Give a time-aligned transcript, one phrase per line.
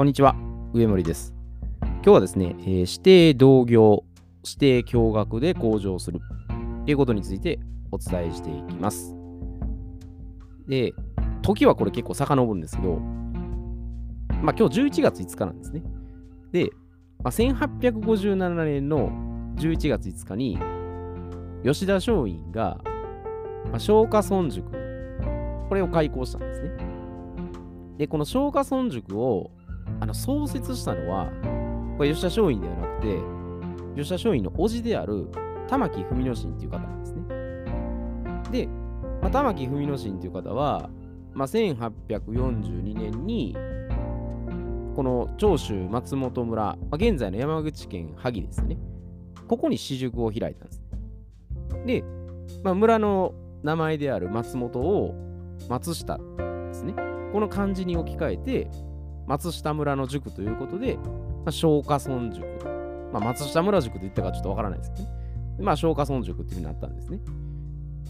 [0.00, 0.34] こんにちは、
[0.72, 1.34] 上森です。
[1.82, 4.04] 今日はですね、えー指定同業、
[4.42, 6.20] 指定共学で向上する
[6.86, 7.60] ということについて
[7.92, 9.14] お伝えしていきます。
[10.66, 10.94] で、
[11.42, 15.82] 時はこれ結構遡るんですけど、まあ今日11月5日なんですね。
[16.50, 16.70] で、
[17.22, 19.10] まあ、1857年の
[19.56, 20.58] 11月5日に、
[21.62, 22.80] 吉田松陰が、
[23.64, 24.70] まあ、松下村塾、
[25.68, 26.70] これを開校したんですね。
[27.98, 29.50] で、この松下村塾を
[30.00, 31.30] あの創設したのは、
[31.96, 33.18] これ吉田松陰ではなくて、
[33.96, 35.28] 吉田松陰の叔父である
[35.68, 37.22] 玉木文之進という方なんですね。
[38.50, 38.66] で、
[39.20, 40.90] まあ、玉木文之進という方は、
[41.34, 43.54] まあ、1842年に、
[44.96, 48.78] この長州松本村、まあ、現在の山口県萩ですね。
[49.46, 50.82] ここに私塾を開いたんです。
[51.86, 52.04] で、
[52.64, 55.14] まあ、村の名前である松本を
[55.68, 56.22] 松下で
[56.72, 56.94] すね。
[57.32, 58.70] この漢字に置き換えて、
[59.26, 62.46] 松下村の塾ということで、まあ、松下村塾。
[63.12, 65.10] まあ、松下村塾と言ったかちょっとわからないですけどね。
[65.60, 67.20] まあ、松下村塾っていうふうになったんですね。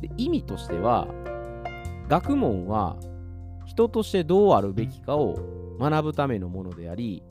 [0.00, 1.08] で意味としては、
[2.08, 2.96] 学問は
[3.66, 5.38] 人としてどうあるべきかを
[5.80, 7.22] 学ぶためのものであり、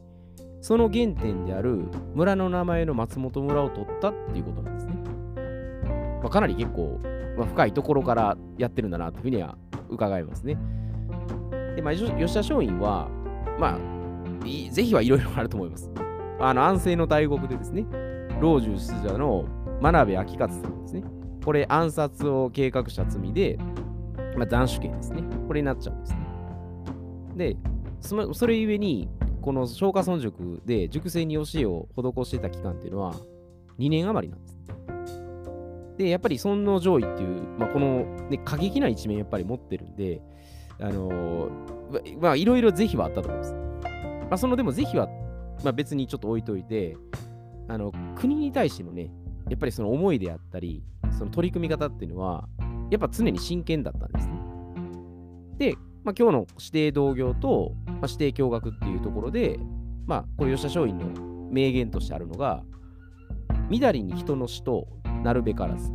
[0.61, 1.83] その原点である
[2.15, 4.93] 村の名前の松本村を取ったっていうことなんですね。
[6.21, 6.99] まあ、かなり結構、
[7.37, 9.57] まあ、深いところからやってるんだなというふうには
[9.89, 10.57] 伺いますね。
[11.75, 13.09] で、まあ、吉田松陰は、
[13.59, 13.79] まあ、
[14.71, 15.91] ぜひはいろいろあると思います。
[16.39, 17.85] あの、安政の大国でですね、
[18.41, 19.45] 老中出者の
[19.81, 21.03] 真鍋昭勝さんですね。
[21.43, 23.57] これ、暗殺を計画した罪で、
[24.37, 25.23] まあ、斬首刑ですね。
[25.47, 26.19] これになっちゃうんですね。
[27.35, 27.57] で、
[27.99, 29.09] そのそれゆえに、
[29.41, 33.13] この松下村塾で塾生に教えを施してた期間っていうのは
[33.77, 34.53] 2年余りなんです。
[35.97, 40.21] で、やっぱり尊王攘夷っていう、まあ、この、ね、過激な一面やっぱり持ってるんで、
[40.79, 41.73] あのー
[42.19, 43.53] まあ、いろいろ是非はあったと思います。
[43.53, 45.07] まあ、そのでも是非は、
[45.63, 46.97] まあ、別にちょっと置いといて、
[47.67, 49.11] あの、国に対してのね、
[49.49, 52.47] やっぱりその思いであったり、その取り組み方っていうのは、
[52.89, 54.33] やっぱ常に真剣だったんですね。
[55.57, 59.59] で、まあ、今日の指定同業と、まあ、指定共学っていうところで、
[60.05, 62.63] まあ、これ吉田松陰の名言としてあるのが、
[63.69, 64.87] みだりに人の死と
[65.23, 65.91] なるべからず、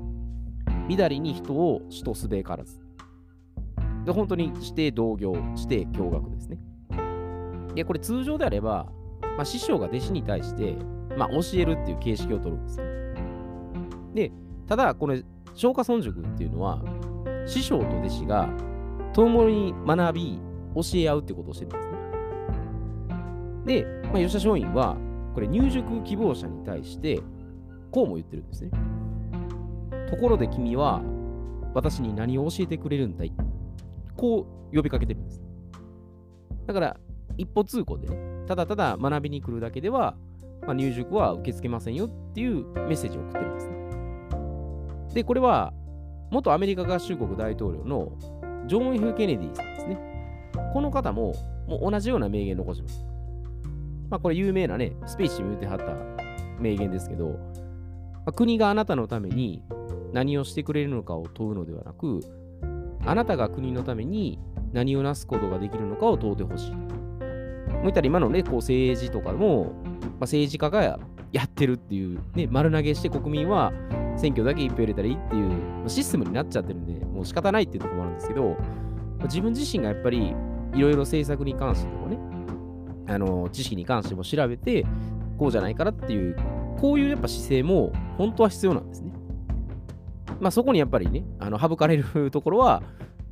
[0.87, 2.88] みだりに人を死とすべからず。
[4.09, 6.59] で、本当に指定同業、指定共学ですね。
[7.75, 10.77] で、これ通常であれば、まあ、師匠が弟子に対して、
[11.15, 12.87] まあ、教えるっていう形式を取るんですよ。
[14.15, 14.33] で、
[14.67, 16.83] ただ、これ、松下村塾っていうのは、
[17.45, 18.49] 師匠と弟子が
[19.13, 20.41] 共に学び、
[20.75, 21.89] 教え合うってことをしてるんです
[23.75, 23.83] ね。
[23.83, 24.97] で、まあ、吉田松陰は、
[25.35, 27.21] これ入塾希望者に対して、
[27.91, 28.71] こうも言ってるんですね。
[30.11, 31.03] ところで君は、
[31.75, 33.33] 私に何を教えてくれるんだい？
[34.19, 35.43] こう呼びかけてるんです。
[36.67, 36.97] だから、
[37.39, 40.17] 一歩通行でね、ただただ学びに来るだけでは、
[40.63, 45.15] まあ、入塾は受け付けませんよっていうメッセージを送ってるんですね。
[45.15, 45.73] で、これは、
[46.31, 48.13] 元アメリカ合衆国大統領の
[48.67, 49.99] ジョン・ F・ ケネディさんですね。
[50.75, 51.35] この方も、
[51.67, 53.05] もう同じような名言残します。
[54.11, 55.95] まあ、これ有名なね、スペーシーも言ってはった
[56.61, 57.37] 名言ですけど、ま
[58.27, 59.63] あ、国があなたのために
[60.13, 62.21] 何をしてくれるのかを問うのではなく、
[63.09, 64.39] あなたが国のために
[64.73, 66.73] 何をなすことができるのかを問うてほしい。
[66.73, 70.99] もう言ったら今のね、こう政治とかも、まあ、政治家が
[71.33, 73.73] やってるっていう、ね、丸投げして国民は
[74.17, 78.57] 選挙だけ一票入れたらいいっていうシステムになっちゃってるんで、もう仕方ないっていうところもあるんですけど、
[79.25, 80.35] 自分自身がやっぱり
[80.75, 82.19] いろいろ政策に関してもね、
[83.09, 84.85] あの知識に関しても調べて、
[85.39, 86.37] こうじゃないからっていう、
[86.79, 89.08] こういうやっぱ姿勢も本当は必要なんですね。
[90.41, 92.83] まあそこにやっぱりね、あの省かれるところは、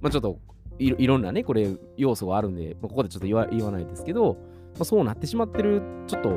[0.01, 0.39] まあちょっと
[0.79, 4.35] いろいろんなね、これ要素があるんで、まあ、ここでちょっと言わ言わないですけど、
[4.75, 6.31] まあ、そうなってしまってる、ちょっと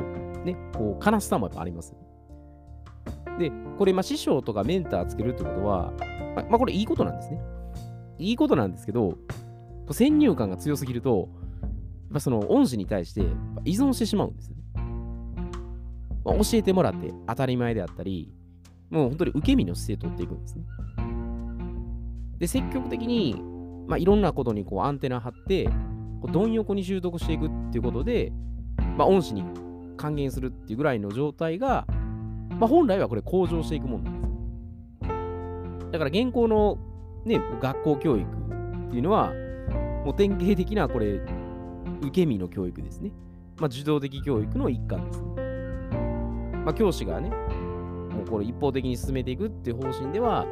[0.44, 1.94] ね、こう悲しさもやっぱあります。
[3.38, 5.92] で、これ、まあ師匠とかメンターつけるってことは、
[6.36, 7.40] まあ、まあこれいいことなんですね。
[8.18, 9.16] いいことなんですけど、
[9.90, 11.28] 先入観が強すぎると、
[11.60, 11.64] や
[12.10, 13.22] っぱその恩師に対して
[13.64, 14.56] 依存してしまうんですね。
[16.24, 18.32] まあ、教えてもらって当たり前であったり、
[18.90, 20.64] もう本当に受け身の姿勢を取っていくんですね。
[22.38, 23.40] で、積極的に、
[23.86, 25.66] まあ、いろんなことにこうアンテナ張って、
[26.20, 28.32] こうどん横に習得していくっていうことで、
[28.96, 29.44] まあ、恩師に
[29.96, 31.86] 還元するっていうぐらいの状態が、
[32.58, 35.90] まあ、本来はこれ向上していくもんなんです。
[35.92, 36.78] だから現行の、
[37.24, 39.32] ね、学校教育っていうのは、
[40.04, 41.20] もう典型的なこれ、
[42.00, 43.12] 受け身の教育ですね。
[43.58, 45.28] まあ、受動的教育の一環です、ね。
[46.64, 47.30] まあ、教師がね、
[48.20, 50.46] もうこれ一方的に進めていくっていう方針では、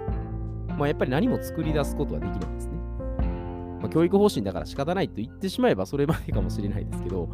[0.78, 2.72] まあ、やっぱり何も作り出すことはできないですね。
[3.80, 7.28] まあ、教育方針だから仕方ないと言ってしまえばそれまでかもしれないですけど、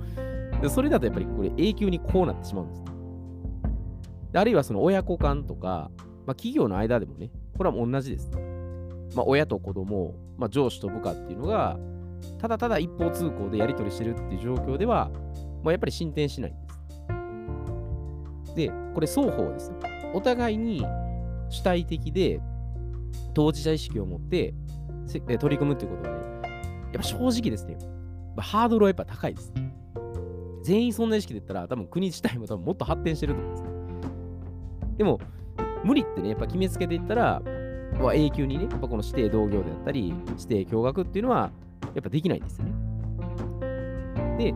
[0.61, 2.83] でそれだとやっぱりこれ永久にこうなってしまうんです。
[4.33, 5.91] であるいはその親子間とか、
[6.27, 8.31] まあ、企業の間でもね、これは同じです。
[9.15, 11.79] まあ、親と子供、まあ、上司と部下っていうのが、
[12.41, 15.11] ただただ一方通行でやり取りしてるっていう状況では、
[15.63, 16.61] まあ、やっぱり進展しないんで
[18.49, 18.57] す。
[18.57, 19.73] で、これ双方です。
[20.15, 20.87] お互いに
[21.51, 22.41] 主体的で
[23.35, 24.55] 当事者意識を持って
[25.39, 26.23] 取り組むっていうことはね、
[26.93, 27.77] やっぱ正直ですね、
[28.39, 29.53] ハードルはやっぱ高いです。
[30.63, 33.69] 全員そんな意識で言ったら、多分国自体も多分もっと発展してると思うんですね。
[34.97, 35.21] でも、
[35.85, 37.43] 無理ってね、やっぱ決めつけていったら、
[38.01, 41.51] まあ、永久にね、やっぱこの指定同業であったり、指定共学っていうのは、
[41.95, 42.73] やっぱできないんですよね。
[44.39, 44.55] で、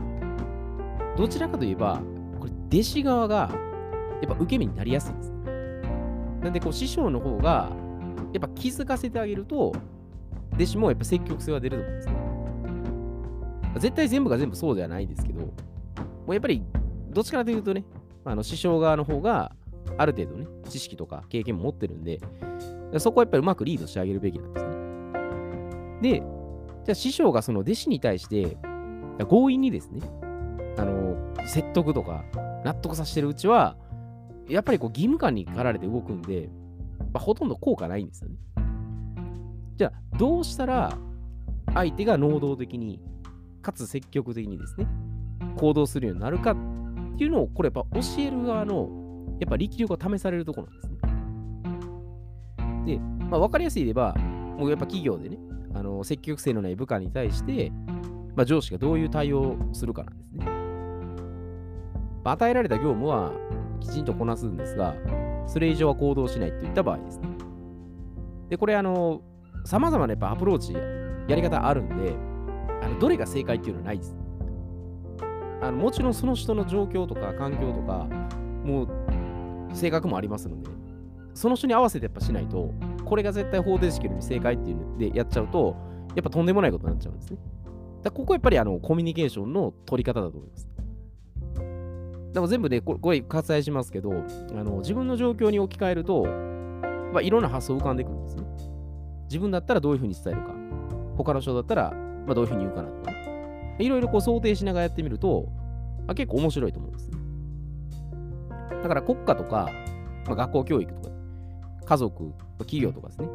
[1.17, 2.01] どちらかといえば、
[2.41, 3.51] これ、弟子側が、
[4.23, 5.38] やっぱ受け身になりやすいんです。
[6.43, 7.71] なんで、こう、師匠の方が、
[8.33, 9.73] やっぱ気づかせてあげると、
[10.55, 12.15] 弟子もやっぱ積極性は出ると思うんですね。
[13.81, 15.53] 絶対全部が全部そうではないですけど、も
[16.29, 16.65] うやっぱり、
[17.11, 17.85] どっちかというとね、
[18.25, 19.53] あの師匠側の方が、
[19.97, 22.21] ある程度ね、知識とか経験も持ってるんで、
[22.99, 24.79] そこはやっぱりうまくリードしてあげるべきなんですね。
[26.03, 26.23] で、
[26.85, 28.57] じゃあ師匠がその弟子に対して、
[29.29, 30.01] 強引にですね、
[30.77, 32.25] あの、説得とか
[32.65, 33.77] 納得させてるうちは、
[34.49, 36.49] やっぱりこう義務感に駆られて動くんで、
[37.13, 38.37] まあ、ほとんど効果ないんですよね。
[39.77, 40.97] じゃあ、どうしたら
[41.75, 43.01] 相手が能動的に、
[43.63, 44.89] かつ積極的にですね、
[45.57, 46.55] 行動するようになるかっ
[47.17, 48.89] ていうのを、これやっぱ教える側の、
[49.41, 50.99] やっぱ力量が試されるところなんですね。
[52.97, 55.39] で、まあ、分かりやすい言えば、もうやっぱ企業でね、
[55.75, 57.71] あの積極性のない部下に対して、
[58.35, 60.47] まあ、上司がどういう対応をするかなんですね。
[62.25, 63.33] 与えられた業務は
[63.81, 64.95] きちんとこなすんですが、
[65.47, 67.29] それ以上は行動しないといった場合ですね。
[68.51, 69.23] で、これ、あの、
[69.65, 70.75] 様々なやっぱアプローチ、
[71.29, 72.15] やり方あるんで、
[72.83, 74.17] あのどれが正解っていうのはないです。
[75.61, 78.07] あのもちろんその人の状況とか環境とか、
[78.65, 78.89] もう
[79.75, 80.71] 性格もありますので、
[81.35, 82.73] その人に合わせてやっぱしないと、
[83.05, 85.77] これが絶対方程式より正解っていうのでやっちゃうと、
[86.15, 87.39] やっぱとんでもないことになっちゃうんですね。
[88.03, 90.69] だここやっぱりあのコミュニケーションの取り方だと思います。
[92.39, 96.23] でも全部で、これ割愛しますけど、あの自分の状況に置き換えると、
[97.13, 98.45] まあ、いろんな発想浮かんでくるんですね。
[99.25, 100.55] 自分だったらどういうふうに伝えるか。
[101.17, 103.77] 他の人だったら、まあ、どういうふうに言うかなとか、ね。
[103.81, 105.49] いろいろこう想定しながらやってみると、
[106.07, 107.19] まあ、結構面白いと思うんですね。
[108.85, 109.69] だから国家とか、
[110.27, 111.11] まあ、学校教育とか、
[111.87, 113.27] 家族ま、企業とかですね。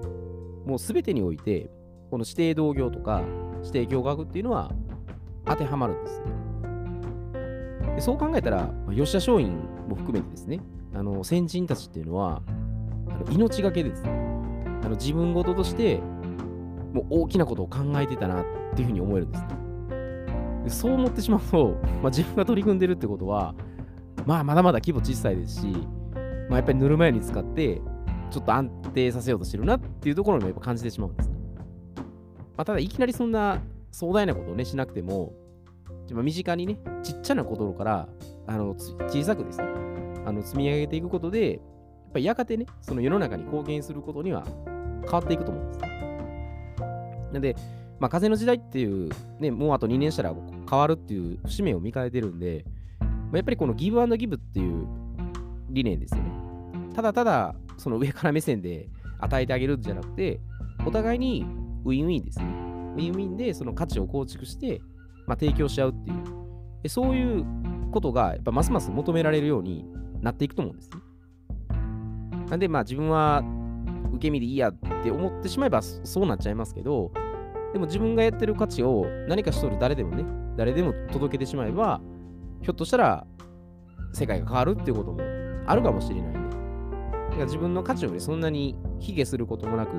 [0.65, 1.69] もうすべてにおいて、
[2.09, 3.21] この指定同業とか
[3.63, 4.71] 指定共学っていうのは
[5.45, 6.42] 当てはまるんですよ。
[7.95, 10.59] でそう考えたら、吉田松陰も含めてですね、
[10.93, 12.41] あの先人たちっていうのは、
[13.09, 14.09] あの命がけですね、
[14.83, 15.99] あの自分事として、
[16.93, 18.45] もう大きなことを考えてたなっ
[18.75, 19.47] ていうふうに思えるんですね。
[20.63, 23.53] でそう思ってしまうと、まあ、自分が取り組んでるってことは、
[24.25, 25.67] まあ、まだまだ規模小さいですし、
[26.49, 27.81] まあ、やっぱりぬるま湯に使って、
[28.31, 31.35] ちょっと安定させようとしてるなっていうところにもやっぱ感じてしまうんですね。
[32.55, 33.59] まあ、ただ、いきなりそんな
[33.91, 35.33] 壮大なことをね、しなくても、
[36.09, 38.09] 身近にね、ちっちゃなことから
[38.47, 38.75] あの
[39.07, 39.65] 小さくですね、
[40.25, 41.61] あの積み上げていくことで、やっ
[42.13, 44.45] ぱりやがてね、その世の中に貢献することには
[45.03, 45.79] 変わっていくと思うんです。
[47.33, 47.55] なんで、
[47.99, 49.09] まあ、風の時代っていう、
[49.39, 50.33] ね、もうあと2年したら
[50.69, 52.65] 変わるっていう節目を迎えてるんで、
[52.99, 54.87] まあ、やっぱりこのギブアンドギブっていう
[55.69, 56.31] 理念ですよね。
[56.93, 58.89] ただただ、その上から目線で
[59.19, 60.39] 与えてあげるんじゃなくて、
[60.85, 61.45] お互いに
[61.85, 62.45] ウィンウィンですね。
[62.95, 64.81] ウィンウィンでその価値を構築して、
[65.27, 66.13] まあ、提供し合うってい
[66.85, 67.45] う、そういう
[67.91, 69.85] ことがやっぱますます求められるように
[70.21, 70.97] なっていくと思うんですね。
[72.49, 73.43] なんで、まあ自分は
[74.13, 77.11] 受け身でいいやって思ってしまえばそうなっちゃいますけど、
[77.71, 80.25] でも自分がやってる価値を何かしとる誰でもね、
[80.55, 82.01] 誰でも届けてしまえば、
[82.61, 83.25] ひょっとしたら
[84.13, 85.21] 世界が変わるっていうことも
[85.65, 89.91] あるかもしれないんで、だから自分の価値をね、そんなに卑下することもなく、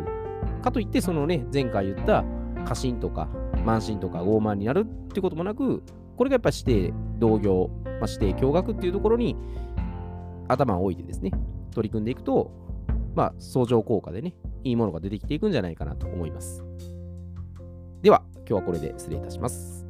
[0.63, 2.25] かといってそのね、前回言った
[2.65, 3.29] 過信とか
[3.65, 5.83] 慢心とか傲慢になるってこともなく、
[6.17, 9.37] これがやっぱ指定同業、まあ、指定驚愕っていうところに
[10.49, 11.33] 頭を置いてですね、
[11.75, 12.51] 取り組んでいくと、
[13.15, 16.65] まあ、相乗効果でね、いいものが出てきていくんじゃないかなと思います。
[18.03, 19.84] では、今日はこれで失礼いたします。